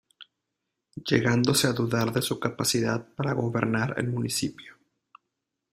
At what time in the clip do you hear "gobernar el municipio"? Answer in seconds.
3.33-4.75